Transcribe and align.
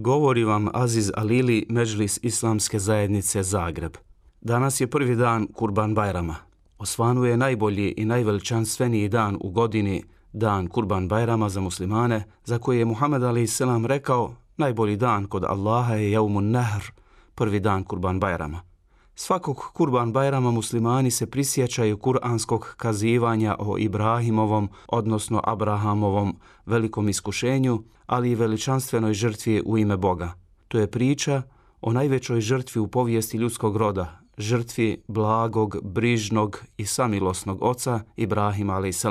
Govori 0.00 0.44
vam 0.44 0.68
Aziz 0.74 1.10
Alili, 1.16 1.66
Međlis 1.68 2.18
Islamske 2.22 2.78
zajednice 2.78 3.42
Zagreb. 3.42 3.96
Danas 4.40 4.80
je 4.80 4.86
prvi 4.86 5.16
dan 5.16 5.46
Kurban 5.54 5.94
Bajrama. 5.94 6.36
Osvanuje 6.78 7.36
najbolji 7.36 7.94
i 7.96 8.04
najveličanstveniji 8.04 9.08
dan 9.08 9.38
u 9.40 9.50
godini, 9.50 10.04
dan 10.32 10.68
Kurban 10.68 11.08
Bajrama 11.08 11.48
za 11.48 11.60
muslimane, 11.60 12.24
za 12.44 12.58
koje 12.58 12.78
je 12.78 12.84
Muhammed 12.84 13.22
Ali 13.22 13.46
Selam 13.46 13.86
rekao, 13.86 14.34
najbolji 14.56 14.96
dan 14.96 15.26
kod 15.26 15.44
Allaha 15.44 15.94
je 15.94 16.10
Jaumun 16.10 16.50
Nahr, 16.50 16.82
prvi 17.34 17.60
dan 17.60 17.84
Kurban 17.84 18.20
Bajrama. 18.20 18.67
Svakog 19.20 19.56
Kurban 19.72 20.12
Bajrama 20.12 20.50
muslimani 20.50 21.10
se 21.10 21.26
prisjećaju 21.26 21.98
kuranskog 21.98 22.74
kazivanja 22.76 23.56
o 23.58 23.78
Ibrahimovom, 23.78 24.68
odnosno 24.88 25.40
Abrahamovom 25.44 26.36
velikom 26.66 27.08
iskušenju, 27.08 27.82
ali 28.06 28.30
i 28.30 28.34
veličanstvenoj 28.34 29.14
žrtvi 29.14 29.62
u 29.66 29.78
ime 29.78 29.96
Boga. 29.96 30.32
To 30.68 30.78
je 30.78 30.90
priča 30.90 31.42
o 31.80 31.92
najvećoj 31.92 32.40
žrtvi 32.40 32.80
u 32.80 32.88
povijesti 32.88 33.36
ljudskog 33.36 33.76
roda, 33.76 34.20
žrtvi 34.36 35.02
blagog, 35.08 35.76
brižnog 35.82 36.64
i 36.76 36.86
samilosnog 36.86 37.62
oca 37.62 38.00
Ibrahima 38.16 38.76
a.s., 38.76 39.04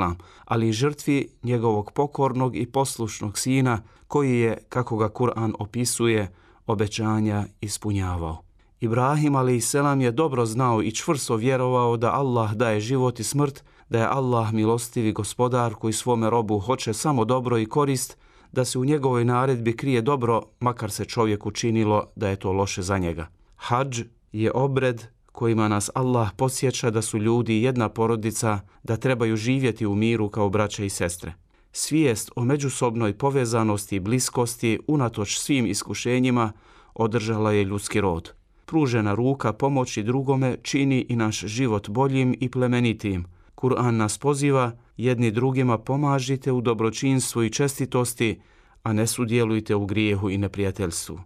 ali 0.46 0.70
i 0.70 0.74
žrtvi 0.74 1.30
njegovog 1.44 1.92
pokornog 1.92 2.56
i 2.56 2.66
poslušnog 2.66 3.38
sina 3.38 3.82
koji 4.08 4.40
je, 4.40 4.58
kako 4.70 4.98
ga 4.98 5.10
Kur'an 5.10 5.54
opisuje, 5.60 6.34
obećanja 6.66 7.46
ispunjavao. 7.62 8.47
Ibrahim 8.80 9.36
a.s. 9.36 9.74
je 10.00 10.12
dobro 10.12 10.46
znao 10.46 10.82
i 10.82 10.92
čvrsto 10.92 11.36
vjerovao 11.36 11.98
da 11.98 12.14
Allah 12.14 12.54
daje 12.54 12.80
život 12.80 13.20
i 13.20 13.24
smrt, 13.24 13.64
da 13.90 14.00
je 14.00 14.08
Allah 14.08 14.54
milostivi 14.54 15.12
gospodar 15.12 15.74
koji 15.74 15.94
svome 15.94 16.30
robu 16.30 16.60
hoće 16.60 16.94
samo 16.94 17.26
dobro 17.26 17.58
i 17.58 17.66
korist, 17.66 18.18
da 18.52 18.66
se 18.66 18.80
u 18.80 18.86
njegovoj 18.86 19.26
naredbi 19.26 19.78
krije 19.78 20.02
dobro, 20.02 20.42
makar 20.60 20.92
se 20.92 21.06
čovjek 21.06 21.46
učinilo 21.46 22.06
da 22.16 22.30
je 22.30 22.36
to 22.36 22.52
loše 22.52 22.82
za 22.82 22.98
njega. 22.98 23.28
Hadž 23.56 24.02
je 24.32 24.52
obred 24.52 25.04
kojima 25.32 25.68
nas 25.68 25.90
Allah 25.94 26.30
posjeća 26.38 26.90
da 26.90 27.02
su 27.02 27.18
ljudi 27.18 27.62
jedna 27.62 27.90
porodica, 27.90 28.60
da 28.84 28.98
trebaju 28.98 29.36
živjeti 29.36 29.86
u 29.86 29.96
miru 29.96 30.30
kao 30.30 30.50
braće 30.50 30.86
i 30.86 30.90
sestre. 30.90 31.34
Svijest 31.72 32.32
o 32.36 32.44
međusobnoj 32.44 33.18
povezanosti 33.18 33.96
i 33.96 34.00
bliskosti 34.00 34.80
unatoč 34.88 35.38
svim 35.38 35.66
iskušenjima 35.66 36.52
održala 36.94 37.52
je 37.52 37.64
ljudski 37.64 38.02
rod. 38.02 38.34
Pružena 38.70 39.14
ruka 39.14 39.54
pomoći 39.54 40.04
drugome 40.04 40.58
čini 40.62 41.06
i 41.10 41.16
naš 41.16 41.40
život 41.40 41.90
boljim 41.90 42.36
i 42.40 42.50
plemenitim. 42.50 43.26
Kur'an 43.56 43.98
nas 43.98 44.18
poziva, 44.18 44.72
jedni 44.98 45.32
drugima 45.32 45.78
pomažite 45.78 46.52
u 46.52 46.62
dobročinstvu 46.62 47.44
i 47.44 47.50
čestitosti, 47.50 48.40
a 48.84 48.94
ne 48.94 49.08
sudjelujte 49.08 49.76
u 49.76 49.86
grijehu 49.86 50.30
i 50.30 50.38
neprijateljstvu. 50.38 51.20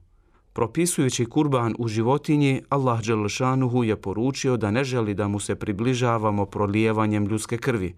Propisujući 0.54 1.26
kurban 1.26 1.76
u 1.80 1.88
životinji, 1.88 2.62
Allah 2.70 3.02
Đelšanuhu 3.02 3.84
je 3.84 4.02
poručio 4.02 4.58
da 4.58 4.72
ne 4.72 4.84
želi 4.84 5.14
da 5.14 5.28
mu 5.28 5.40
se 5.40 5.56
približavamo 5.56 6.46
prolijevanjem 6.46 7.26
ljudske 7.26 7.58
krvi. 7.58 7.96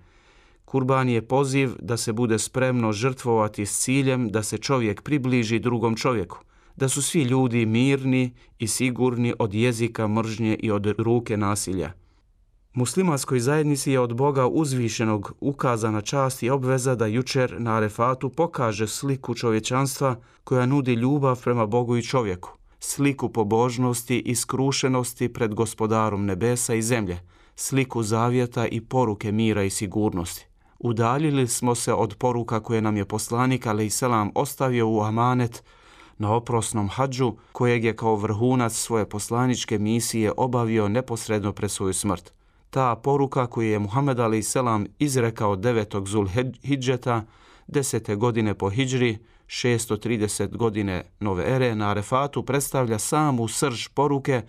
Kurban 0.66 1.10
je 1.10 1.28
poziv 1.28 1.72
da 1.80 1.98
se 1.98 2.14
bude 2.14 2.40
spremno 2.40 2.92
žrtvovati 2.92 3.66
s 3.66 3.80
ciljem 3.80 4.30
da 4.30 4.44
se 4.44 4.58
čovjek 4.58 5.02
približi 5.02 5.60
drugom 5.60 5.96
čovjeku– 5.96 6.40
da 6.76 6.90
su 6.90 7.02
svi 7.02 7.22
ljudi 7.22 7.66
mirni 7.66 8.34
i 8.60 8.68
sigurni 8.68 9.34
od 9.40 9.54
jezika 9.54 10.08
mržnje 10.08 10.56
i 10.56 10.72
od 10.72 10.86
ruke 10.86 11.38
nasilja. 11.38 11.94
Muslimanskoj 12.74 13.40
zajednici 13.40 13.92
je 13.92 14.00
od 14.00 14.14
Boga 14.14 14.48
uzvišenog 14.48 15.34
ukazana 15.40 16.02
čast 16.02 16.44
i 16.44 16.50
obveza 16.50 16.96
da 16.96 17.06
jučer 17.06 17.56
na 17.60 17.76
Arefatu 17.76 18.30
pokaže 18.30 18.88
sliku 18.88 19.36
čovječanstva 19.36 20.16
koja 20.44 20.66
nudi 20.66 20.94
ljubav 20.94 21.42
prema 21.44 21.66
Bogu 21.66 21.98
i 21.98 22.04
čovjeku, 22.04 22.58
sliku 22.80 23.30
pobožnosti 23.30 24.20
i 24.20 24.36
skrušenosti 24.36 25.34
pred 25.34 25.54
gospodarom 25.54 26.26
nebesa 26.26 26.74
i 26.74 26.82
zemlje, 26.82 27.20
sliku 27.56 28.04
zavjeta 28.04 28.68
i 28.68 28.82
poruke 28.82 29.32
mira 29.32 29.64
i 29.64 29.70
sigurnosti. 29.70 30.46
Udaljili 30.80 31.48
smo 31.48 31.76
se 31.76 31.94
od 31.94 32.16
poruka 32.16 32.60
koje 32.60 32.82
nam 32.82 32.98
je 32.98 33.06
poslanik, 33.06 33.68
ali 33.68 33.86
i 33.86 33.90
selam, 33.90 34.32
ostavio 34.36 34.90
u 34.90 35.02
amanet, 35.02 35.64
na 36.24 36.36
oprosnom 36.36 36.90
hađu 36.90 37.34
kojeg 37.52 37.84
je 37.84 37.96
kao 37.96 38.16
vrhunac 38.16 38.74
svoje 38.74 39.10
poslaničke 39.10 39.80
misije 39.80 40.32
obavio 40.38 40.88
neposredno 40.88 41.52
pre 41.54 41.70
svoju 41.70 41.94
smrt. 41.94 42.34
Ta 42.70 42.96
poruka 42.96 43.48
koju 43.48 43.70
je 43.70 43.80
Muhammed 43.80 44.20
Ali 44.20 44.44
Selam 44.44 44.86
izrekao 45.00 45.56
9. 45.56 46.08
Zul 46.08 46.28
Hidžeta, 46.64 47.26
desete 47.68 48.16
godine 48.16 48.54
po 48.54 48.70
Hidžri, 48.70 49.18
630 49.48 50.58
godine 50.58 51.04
nove 51.20 51.44
ere 51.56 51.76
na 51.76 51.90
Arefatu 51.90 52.44
predstavlja 52.44 53.00
samu 53.00 53.48
srž 53.48 53.88
poruke 53.94 54.42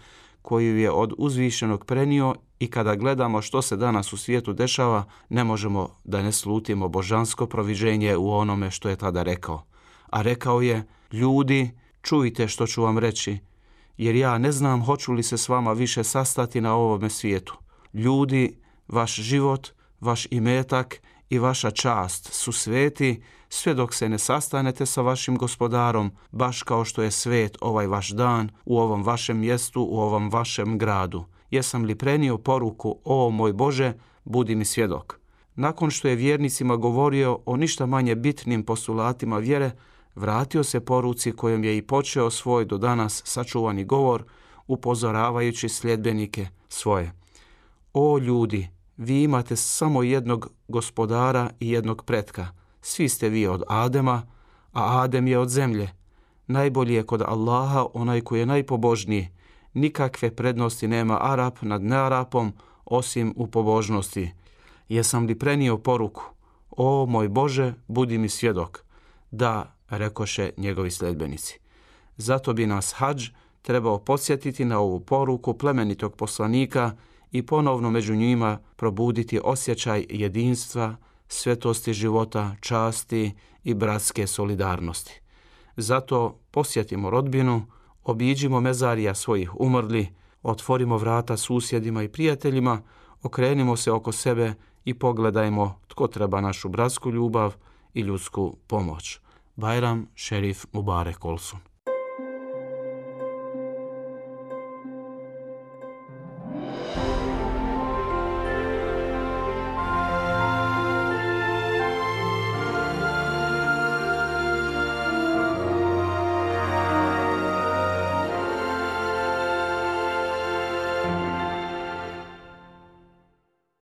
koju 0.43 0.79
je 0.79 0.91
od 0.91 1.13
uzvišenog 1.19 1.85
prenio 1.85 2.35
i 2.59 2.71
kada 2.71 2.95
gledamo 2.95 3.43
što 3.43 3.63
se 3.63 3.77
danas 3.77 4.13
u 4.13 4.17
svijetu 4.17 4.53
dešava, 4.53 5.05
ne 5.29 5.45
možemo 5.45 5.89
da 6.05 6.23
ne 6.23 6.33
slutimo 6.33 6.89
božansko 6.89 7.47
proviđenje 7.47 8.17
u 8.17 8.33
onome 8.33 8.71
što 8.71 8.89
je 8.89 8.97
tada 8.97 9.23
rekao. 9.23 9.63
A 10.11 10.23
rekao 10.23 10.61
je, 10.61 10.85
Ljudi, 11.15 11.71
čujte 12.03 12.49
što 12.49 12.67
ću 12.67 12.83
vam 12.83 12.99
reći, 12.99 13.39
jer 13.97 14.15
ja 14.15 14.39
ne 14.39 14.53
znam 14.53 14.85
hoću 14.85 15.13
li 15.13 15.23
se 15.23 15.39
s 15.39 15.49
vama 15.49 15.73
više 15.73 16.05
sastati 16.05 16.61
na 16.61 16.75
ovome 16.75 17.11
svijetu. 17.11 17.55
Ljudi, 17.93 18.57
vaš 18.89 19.15
život, 19.15 19.69
vaš 20.01 20.27
imetak 20.31 21.03
i 21.31 21.39
vaša 21.39 21.71
čast 21.71 22.33
su 22.33 22.53
sveti 22.53 23.23
sve 23.49 23.75
dok 23.75 23.95
se 23.95 24.09
ne 24.09 24.19
sastanete 24.19 24.87
sa 24.87 25.03
vašim 25.03 25.37
gospodarom, 25.37 26.13
baš 26.31 26.63
kao 26.63 26.85
što 26.85 27.03
je 27.03 27.11
svet 27.11 27.57
ovaj 27.61 27.87
vaš 27.87 28.11
dan 28.11 28.51
u 28.65 28.79
ovom 28.79 29.03
vašem 29.03 29.39
mjestu, 29.39 29.83
u 29.83 30.01
ovom 30.01 30.31
vašem 30.31 30.79
gradu. 30.79 31.25
Jesam 31.51 31.85
li 31.85 31.95
prenio 31.95 32.39
poruku, 32.39 32.99
o 33.05 33.31
moj 33.31 33.53
Bože, 33.53 33.93
budi 34.25 34.55
mi 34.55 34.65
svjedok. 34.65 35.19
Nakon 35.55 35.91
što 35.91 36.09
je 36.09 36.17
vjernicima 36.17 36.77
govorio 36.77 37.39
o 37.47 37.57
ništa 37.57 37.87
manje 37.87 38.15
bitnim 38.15 38.63
postulatima 38.63 39.39
vjere, 39.39 39.71
vratio 40.15 40.65
se 40.65 40.81
poruci 40.81 41.33
kojom 41.33 41.65
je 41.65 41.77
i 41.77 41.83
počeo 41.83 42.31
svoj 42.31 42.65
do 42.65 42.79
danas 42.79 43.23
sačuvani 43.25 43.85
govor, 43.85 44.25
upozoravajući 44.67 45.69
sljedbenike 45.69 46.47
svoje. 46.69 47.13
O 47.93 48.19
ljudi, 48.19 48.69
vi 48.97 49.23
imate 49.23 49.57
samo 49.57 50.03
jednog 50.03 50.51
gospodara 50.69 51.51
i 51.61 51.71
jednog 51.71 52.05
pretka. 52.05 52.49
Svi 52.81 53.09
ste 53.09 53.29
vi 53.29 53.47
od 53.47 53.63
Adema, 53.69 54.23
a 54.73 55.03
Adem 55.03 55.27
je 55.27 55.39
od 55.39 55.49
zemlje. 55.49 55.91
Najbolji 56.47 56.95
je 56.95 57.03
kod 57.03 57.23
Allaha 57.23 57.87
onaj 57.95 58.21
koji 58.21 58.41
je 58.41 58.47
najpobožniji. 58.47 59.29
Nikakve 59.75 60.37
prednosti 60.37 60.89
nema 60.89 61.19
Arap 61.21 61.63
nad 61.63 61.83
nearapom, 61.83 62.53
osim 62.85 63.35
u 63.37 63.47
pobožnosti. 63.47 64.33
Jesam 64.89 65.27
li 65.27 65.39
prenio 65.39 65.79
poruku? 65.79 66.23
O 66.71 67.07
moj 67.07 67.29
Bože, 67.29 67.75
budi 67.89 68.19
mi 68.19 68.29
svjedok. 68.29 68.85
Da, 69.31 69.74
rekoše 69.89 70.51
njegovi 70.57 70.91
sledbenici. 70.91 71.59
Zato 72.17 72.53
bi 72.53 72.67
nas 72.67 72.93
hađ 72.97 73.29
trebao 73.63 73.99
podsjetiti 73.99 74.65
na 74.65 74.79
ovu 74.79 75.01
poruku 75.01 75.59
plemenitog 75.59 76.17
poslanika 76.17 76.93
i 77.33 77.47
ponovno 77.47 77.91
među 77.91 78.15
njima 78.15 78.59
probuditi 78.77 79.41
osjećaj 79.45 80.07
jedinstva, 80.11 80.97
svetosti 81.29 81.93
života, 81.93 82.57
časti 82.61 83.33
i 83.65 83.75
bratske 83.75 84.27
solidarnosti. 84.27 85.21
Zato 85.77 86.39
posjetimo 86.51 87.11
rodbinu, 87.11 87.67
obiđimo 88.05 88.61
mezarija 88.61 89.15
svojih 89.15 89.61
umrli, 89.61 90.09
otvorimo 90.43 90.97
vrata 90.99 91.37
susjedima 91.37 92.03
i 92.03 92.09
prijateljima, 92.09 92.83
okrenimo 93.23 93.77
se 93.77 93.93
oko 93.93 94.13
sebe 94.13 94.55
i 94.85 94.95
pogledajmo 94.95 95.81
tko 95.89 96.07
treba 96.07 96.41
našu 96.41 96.69
bratsku 96.69 97.11
ljubav 97.11 97.55
i 97.95 98.01
ljudsku 98.01 98.57
pomoć. 98.67 99.21
Bayram 99.57 100.07
şerif 100.17 100.75
mübarek 100.75 101.25
olsun. 101.25 101.61